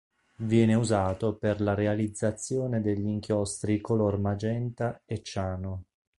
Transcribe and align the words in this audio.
Viene 0.37 0.73
usato 0.73 1.35
per 1.37 1.61
la 1.61 1.75
realizzazione 1.75 2.81
degli 2.81 3.05
inchiostri 3.05 3.79
color 3.79 4.17
magenta 4.17 5.03
e 5.05 5.21
ciano. 5.21 5.83